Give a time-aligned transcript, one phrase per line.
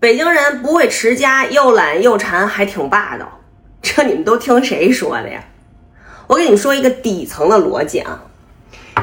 [0.00, 3.38] 北京人不会持家，又懒又馋，还挺霸道。
[3.82, 5.44] 这你们都听谁说的呀？
[6.26, 8.22] 我给你们说一个底层的逻辑啊，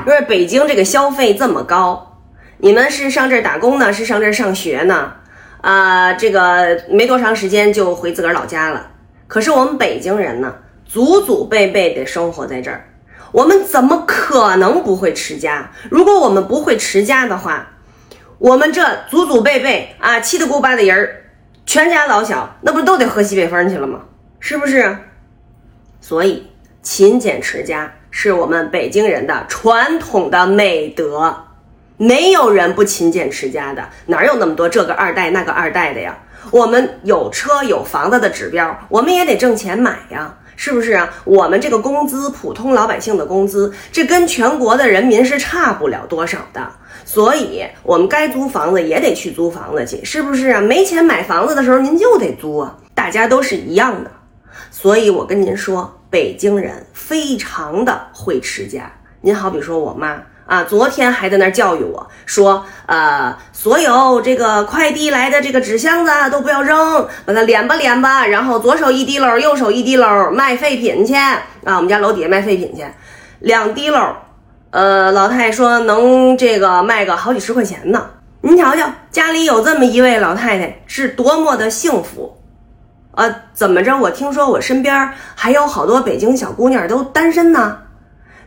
[0.08, 2.18] 因为北京这个消费这么高，
[2.58, 5.14] 你们是上这儿打工呢，是上这儿上学呢？
[5.62, 8.90] 啊，这个没多长时间就回自个儿老家了。
[9.28, 10.56] 可是我们北京人呢，
[10.88, 12.90] 祖祖辈辈得生活在这儿，
[13.32, 15.70] 我们怎么可能不会持家？
[15.92, 17.68] 如果我们不会持家的话，
[18.40, 21.24] 我们这祖祖辈辈啊，七大姑八大姨儿，
[21.66, 24.02] 全家老小，那不都得喝西北风去了吗？
[24.40, 24.96] 是不是？
[26.00, 26.48] 所以
[26.84, 31.36] 勤俭持家是我们北京人的传统的美德，
[31.98, 36.16] 没有人不勤俭持家的，哪有那么多这个二代那个二代的呀？
[36.52, 40.38] 我们有车有房子的指标，我们也得挣钱买呀。
[40.58, 41.10] 是不是啊？
[41.24, 46.70] 我们这个工资，普通老百姓的工资，这跟全国的人民是差不了多少的。
[47.06, 50.60] 所以，我们该租房子也得去租房子去，是不是啊？
[50.60, 52.76] 没钱买房子的时候，您就得租啊。
[52.94, 54.12] 大家都是一样的。
[54.72, 58.92] 所以我跟您说，北京人非常的会持家。
[59.22, 60.22] 您好比说我妈。
[60.48, 71.76] 啊，昨天还在那教育我说，呃，所有这个快递来的这个纸箱子都不要扔，把它敛吧敛吧，然后左手一滴漏，右手一滴漏，卖废品去啊！
[71.76, 72.86] 我们家楼底下卖废品去，
[73.40, 74.16] 两滴漏，
[74.72, 78.10] 呃，老太太说能这个卖个好几十块钱呢。
[78.40, 82.38] 您瞧瞧，家里有这么一位老太太，是多么的幸福
[83.12, 83.30] 啊！
[83.54, 83.98] 怎么着？
[83.98, 87.80] 我听说我身边还有好多北京小姑娘都单身呢。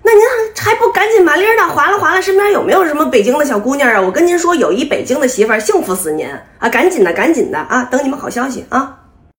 [0.02, 3.98] 那您还还不赶紧麻利儿的划拉划拉，身边有没有什么北京的小姑娘啊？
[3.98, 6.68] 我跟您说，有一北京的媳妇儿，幸福死您啊！
[6.68, 7.88] 赶紧的，赶紧的啊！
[7.90, 8.99] 等你们好消息啊！